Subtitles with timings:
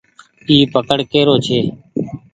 [0.47, 1.59] اي پڪڙ ڪي رو ڇي۔